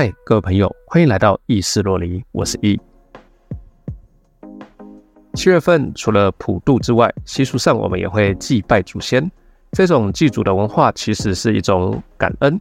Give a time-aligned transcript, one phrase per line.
[0.00, 2.80] 嗨，各位朋友，欢迎来到意识洛离，我是易。
[5.34, 9.30] 七月份除了普渡之外，习俗上我们也会祭拜祖先。
[9.72, 12.58] 这种祭祖的文化其实是一种感恩，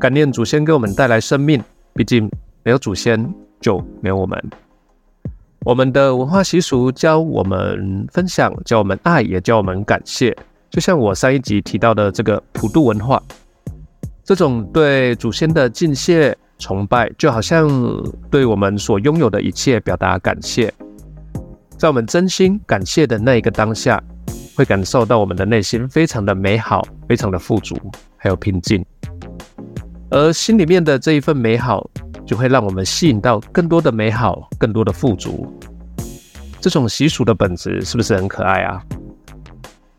[0.00, 1.62] 感念祖先给我们带来生命。
[1.94, 2.28] 毕竟
[2.64, 4.50] 没有祖先就没有我们。
[5.60, 10.36] 我们的文化习俗教我们分享，教我们爱，也教我们感谢。
[10.70, 13.22] 就像我上一集提到的这个普渡文化，
[14.24, 16.36] 这种对祖先的敬谢。
[16.64, 17.68] 崇拜就好像
[18.30, 20.72] 对我们所拥有的一切表达感谢，
[21.76, 24.02] 在我们真心感谢的那一个当下，
[24.56, 27.76] 会感受到我们的内心非常的美好，非常的富足，
[28.16, 28.82] 还有平静。
[30.08, 31.86] 而心里面的这一份美好，
[32.26, 35.46] 就会让我们吸引到更多的美好，更多的富足。
[36.62, 38.82] 这种习俗的本质是不是很可爱啊？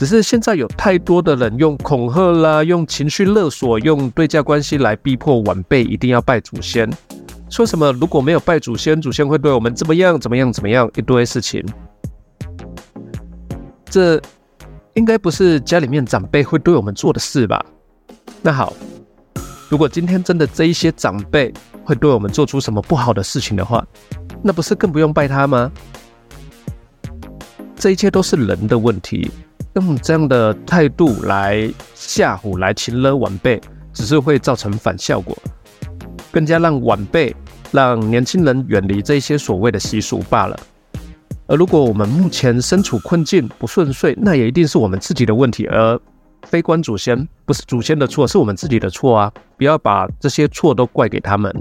[0.00, 6.90] 只是现在有太多的人用恐吓啦，用情绪勒索，用对价关系来逼迫晚辈一定要拜祖先，
[7.50, 11.62] 说什么如果没有拜祖先，祖先会对我们怎么样怎么样怎么样一堆事情。
[13.90, 14.18] 这
[14.94, 17.62] 应该不是家里面长辈会对我们做的事吧？
[18.40, 18.72] 那好，
[19.68, 21.52] 如果今天真的这一些长辈
[21.84, 23.86] 会对我们做出什么不好的事情的话，
[24.42, 25.70] 那不是更不用拜他吗？
[27.76, 29.30] 这一切都是人的问题。
[29.74, 33.60] 用这样的态度来吓唬、来擒了晚辈，
[33.92, 35.36] 只是会造成反效果，
[36.32, 37.34] 更加让晚辈、
[37.70, 40.58] 让年轻人远离这些所谓的习俗罢了。
[41.46, 46.00] 而如果我们目前身处困境、不顺遂，那也一定是我们自己的问题，而
[46.44, 49.32] 非关祖先，不是祖先的错，是我们自己的错啊！
[49.56, 51.52] 不要把这些错都怪给他们。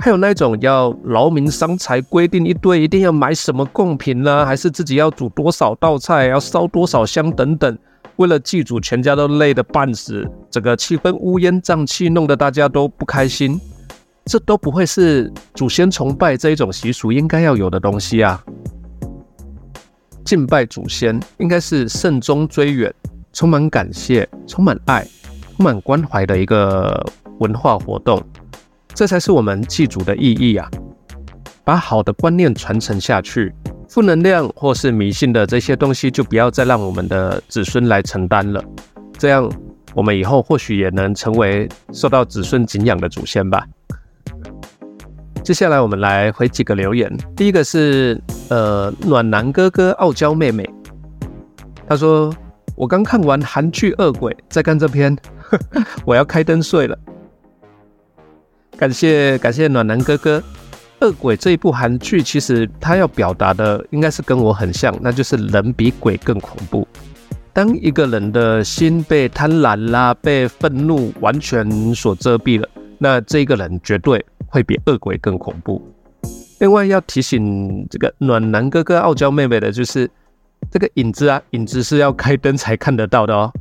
[0.00, 4.46] 还有那种要劳民伤财，规定一堆，一定要买什么贡品呢？
[4.46, 7.76] 还是自己要煮多少道菜，要烧多少香等等？
[8.16, 13.60] 为了祭祖，全家都累得半死，整个气氛乌烟瘴气，弄得大家都不开心。
[14.24, 18.44] 这都不会是祖先崇拜这一种习俗应该要有的东西啊！
[20.22, 22.94] 敬拜祖先应该是慎终追远，
[23.32, 25.04] 充满感谢、充满爱、
[25.56, 27.04] 充满关怀的一个
[27.38, 28.22] 文化活动。
[28.98, 30.68] 这才是我们祭祖的意义啊！
[31.62, 33.54] 把好的观念传承下去，
[33.88, 38.60] 负能量或是迷信的这些东西，就不要再让我们的子孙来承担了。
[39.16, 39.48] 这样，
[39.94, 43.64] 我们以后或许也能成为受到子孙敬仰的祖先吧。
[45.44, 47.08] 接下来，我们来回几个留言。
[47.36, 50.68] 第一个是呃，暖男哥哥傲娇妹妹，
[51.86, 52.34] 他说
[52.74, 55.16] ：“我刚看完韩剧《恶鬼》，在看这篇，
[56.04, 56.98] 我要开灯睡了。”
[58.78, 60.38] 感谢感谢暖男哥哥，
[61.00, 66.86] 《恶鬼》这一部韩剧，其实他要表达的应该是跟我很像，那就是人比鬼更恐怖。
[67.52, 72.68] 当一个人的心被贪婪啦、被愤怒完全所遮蔽了，
[72.98, 75.82] 那这个人绝对会比恶鬼更恐怖。
[76.60, 80.08] 另外要提醒这个暖男哥哥、傲娇妹妹的，就是
[80.70, 83.52] 这个影子啊，影子是要开灯才看得到的哦。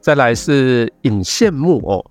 [0.00, 2.04] 再来是影羡慕哦。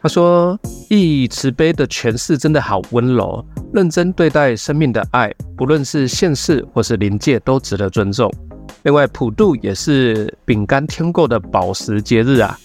[0.00, 8.32] 他说：“义慈悲的诠释真的好温柔，认真对待生命的爱，不论是现世或是灵界，都值得尊重。
[8.84, 12.56] 另外，普渡也是饼干天购的宝石节日啊。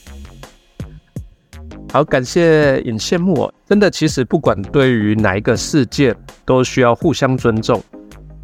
[1.91, 7.83] 好，感谢尹羡慕我，真的，其实不管对于哪一个世界，都需要互相尊重。”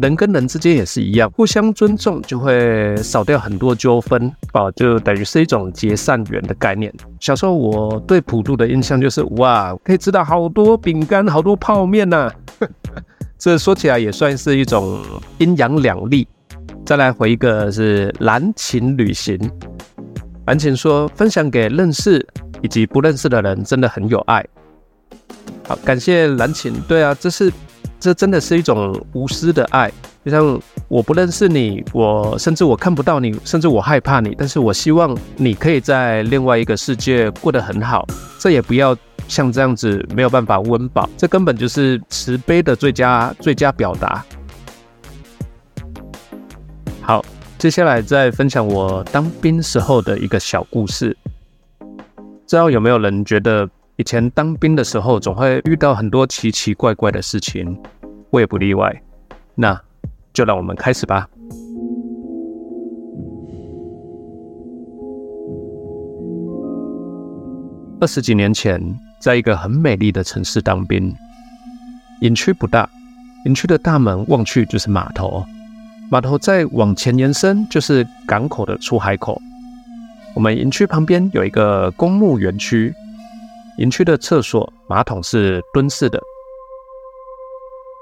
[0.02, 6.90] 人跟人之间也是一样，互相尊重就会少掉很多纠纷啊，就等于是一种结善缘的概念。
[7.20, 12.32] 小时候我对普渡的印象就是哇，可以吃到好多饼干、好多泡面呐，
[13.38, 15.02] 这说起来也算是一种
[15.38, 16.26] 阴阳两利。
[16.86, 19.38] 再来回一个是蓝琴旅行，
[20.46, 22.26] 蓝琴说分享给认识
[22.62, 24.46] 以及不认识的人，真的很有爱。
[25.68, 26.74] 好，感谢蓝琴。
[26.88, 27.52] 对啊，这是。
[28.00, 29.92] 这真的是一种无私的爱，
[30.24, 38.08] 就像我不认识你，我甚至我看不到你，甚至我害怕你，但是我希望你可以在另外一个世界过得很好。
[38.40, 38.96] 这也不要
[39.28, 44.24] 像这样子没有办法温饱，这根本就是慈悲的最佳最佳表达。
[47.02, 47.26] 好，
[47.58, 51.18] 接下来再分享我当兵时候的一个小故事，
[52.48, 53.70] 知道有没有人觉得？
[54.00, 57.78] 以前当兵的时候，总会遇到很多奇奇怪怪的事情，
[58.30, 58.90] 我也不例外。
[59.56, 59.78] 那
[60.32, 61.28] 就让我们开始吧。
[68.00, 68.82] 二十几年前，
[69.20, 71.14] 在一个很美丽的城市当兵，
[72.22, 72.90] 营区不大，
[73.48, 75.44] 营区的大门望去就是码头，
[76.10, 79.42] 码头再往前延伸就是港口的出海口。
[80.34, 82.94] 我们营区旁边有一个公墓园区。
[83.80, 86.22] 营区的厕所马桶是蹲式的，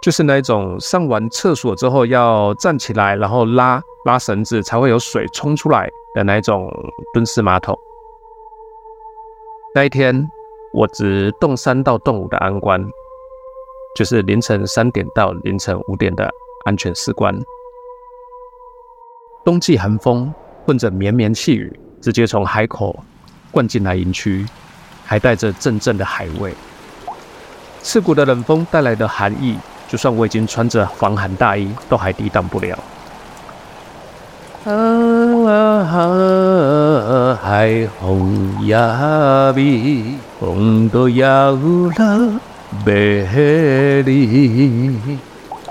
[0.02, 6.68] 就是那种上完厕所之后要站起来，然后拉拉绳子才会有水冲出来的那种
[7.14, 7.78] 蹲式马桶。
[9.76, 10.28] 那一天，
[10.74, 12.84] 我值动三到动五的安关，
[13.96, 16.28] 就是凌晨三点到凌晨五点的
[16.66, 17.40] 安全士官。
[19.46, 20.34] 冬季寒风
[20.66, 23.00] 混着绵绵细雨，直接从海口
[23.52, 24.44] 灌进来营区，
[25.08, 26.54] 还带着阵阵的海味。
[27.82, 29.58] 刺骨的冷风带来的寒意，
[29.88, 32.78] 就算我已经穿着防寒大衣，都还抵挡不了。
[34.66, 35.86] 啊，
[37.42, 42.40] 海风呀比风都要了
[42.86, 45.00] 美丽。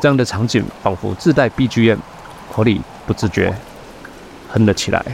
[0.00, 1.98] 这样的场景仿佛自带 BGM，
[2.50, 3.54] 口里不自觉
[4.48, 5.04] 哼了起来。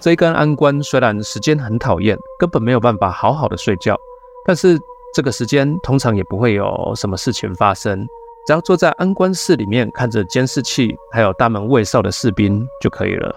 [0.00, 3.98] 这一根安官虽然时间很讨厌，根本没有办法好好的睡觉，
[4.46, 4.78] 但是
[5.14, 8.06] 这个时间通常也不会有什么事情发生。
[8.46, 13.34] 只要坐在安官室里面，看着监视器，还有大门卫哨的士兵就可以了。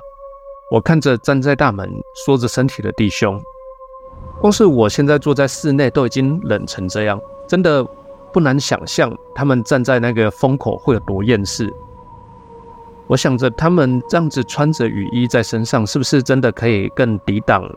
[0.69, 1.89] 我看着站在大门
[2.25, 3.37] 缩着身体的弟兄，
[4.39, 7.83] 光是我现在坐在室内都已经冷成这样，真的
[8.31, 11.73] 不难想象他们站在那个风口会有多厌世。
[13.11, 17.69] 我想着他们这样子穿着雨衣在身上，是不是真的可以更抵挡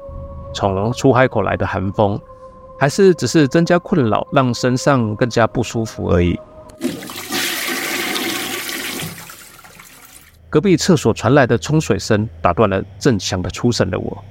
[0.54, 2.16] 从出海口来的寒风，
[2.78, 6.38] 还是只是增加困扰，让身上更加不舒服而已？
[10.48, 14.24] 隔壁厕所传来的冲水声打断了正想的出神的我。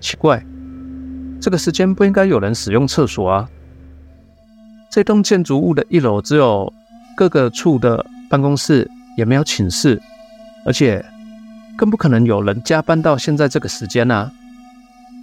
[0.00, 0.44] 奇怪，
[1.40, 3.48] 这个时间不应该有人使用厕所啊！
[4.90, 6.72] 这栋建筑物的一楼只有
[7.16, 10.00] 各个处的办公室，也没有寝室，
[10.66, 11.04] 而且
[11.76, 14.30] 更不可能有人加班到现在这个时间啊！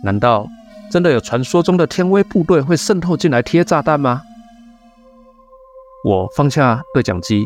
[0.04, 0.48] 难道
[0.90, 4.22] 真的有传说中的天威部队会渗透进来贴炸弹吗？
[6.04, 7.46] 我放下对讲机，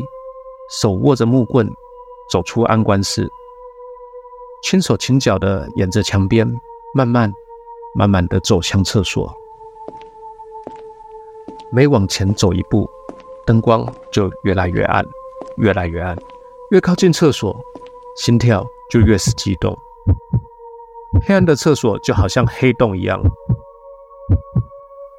[0.70, 1.68] 手握着木棍。
[2.28, 3.30] 走出安官室，
[4.64, 6.44] 轻手轻脚的沿着墙边，
[6.92, 7.32] 慢慢、
[7.94, 9.32] 慢慢的走向厕所。
[11.70, 12.90] 每往前走一步，
[13.44, 15.06] 灯光就越来越暗，
[15.58, 16.18] 越来越暗。
[16.70, 17.56] 越靠近厕所，
[18.16, 19.76] 心跳就越是激动。
[21.26, 23.22] 黑暗的厕所就好像黑洞一样，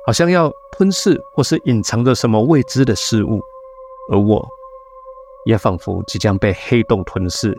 [0.05, 3.41] 好像要吞噬或是隐藏着什么未知的事物，
[4.11, 4.47] 而我。
[5.45, 7.57] 也仿佛即将被黑洞吞噬。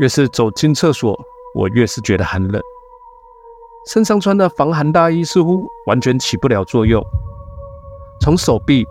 [0.00, 1.18] 越是走进厕所，
[1.54, 2.60] 我越是觉得寒冷。
[3.86, 7.02] 身上穿的防寒大衣似乎完全起不了作用。
[8.20, 8.86] 从手臂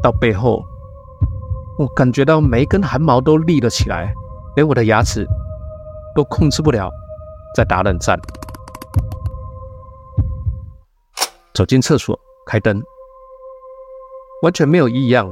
[0.00, 0.64] 到背后，
[1.76, 4.14] 我感觉到每一根汗毛都立了起来，
[4.54, 5.26] 连我的牙齿
[6.14, 6.88] 都控制不了，
[7.56, 8.18] 在打冷战。
[11.52, 12.82] 走进厕所，开灯，
[14.42, 15.30] 完全没有异样。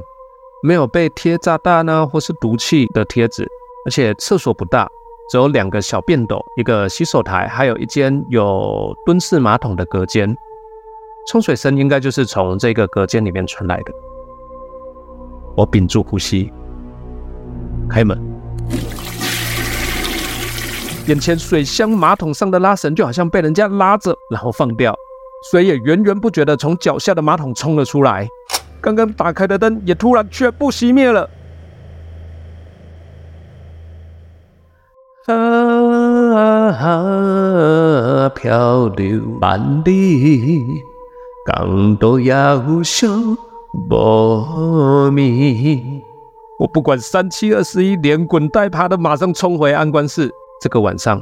[0.65, 3.45] 没有被贴炸弹呢，或是毒气的贴纸，
[3.85, 4.87] 而且厕所不大，
[5.29, 10.33] 只有两个小便斗、一个洗手台，还有一间有蹲式马桶的隔间。
[11.27, 13.93] 冲水声应该就是从这个隔间里面传来的。
[15.55, 16.51] 我屏住呼吸，
[17.87, 18.19] 开门，
[21.07, 24.95] 眼前水箱马桶上的拉绳就好像被人家拉着，然后放掉，
[25.51, 28.27] 水也源源不绝的从脚下的马桶冲了出来。
[28.81, 31.29] 刚刚打开的灯也突然全部熄灭了。
[36.75, 40.65] 啊，漂流万里，
[41.45, 43.07] 港都要修
[43.73, 46.01] 莫名。
[46.59, 50.31] 我不管三七二十一，连滚带爬的马上冲回安官室。
[50.61, 51.21] 这个晚上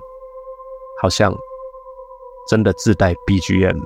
[1.02, 1.34] 好像
[2.50, 3.80] 真的自带 BGM。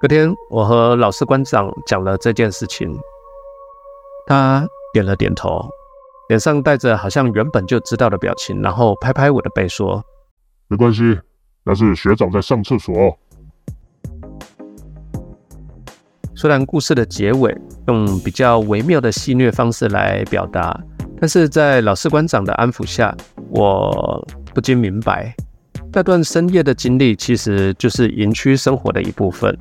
[0.00, 2.98] 隔天，我和老师官长讲了这件事情，
[4.26, 5.68] 他点了点头，
[6.28, 10.02] 脸上带着好像原本就知道的表情，然后拍拍我的背说
[10.68, 11.18] ：“没关系，
[11.64, 12.94] 那是学长在上厕所。”
[16.40, 17.54] 虽然故事的结尾
[17.86, 20.74] 用比较微妙的戏谑方式来表达，
[21.20, 23.14] 但是在老师官长的安抚下，
[23.50, 25.34] 我不禁明白，
[25.92, 29.54] 那段深夜的经历其实就是营区生活的一部分。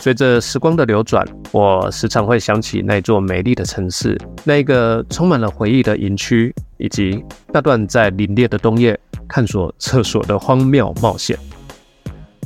[0.00, 11.38] 随着时光的流转，我时常会想起那座美丽的城市，那个充满了回忆的营区，以及那段在凛冽的冬夜探索厕所的荒谬冒险。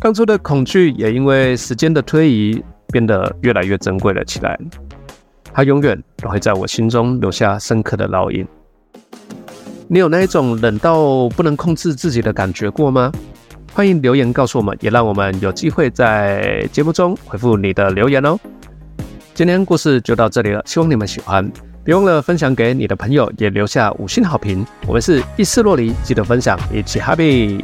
[0.01, 4.57] 当初的恐惧也因为时间的推移变得越来越珍贵了起来。
[5.53, 8.47] 它永远都会在我心中留下深刻的烙印。
[9.89, 13.11] 你有那一种冷到不能控制自己的感觉过吗？
[13.75, 18.39] 欢迎留言告诉我们，也让我们有机会在节目中回复你的留言哦。
[19.35, 21.51] 今天故事就到这里了，希望你们喜欢。
[21.85, 24.65] 别忘了分享给你的朋友，也留下五星好评。
[24.87, 27.61] 我们是伊斯洛里，记得分享，一起 happy。